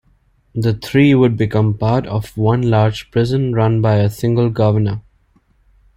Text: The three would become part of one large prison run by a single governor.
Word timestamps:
The 0.55 0.73
three 0.73 1.13
would 1.13 1.37
become 1.37 1.77
part 1.77 2.07
of 2.07 2.35
one 2.35 2.63
large 2.63 3.11
prison 3.11 3.53
run 3.53 3.83
by 3.83 3.97
a 3.97 4.09
single 4.09 4.49
governor. 4.49 5.03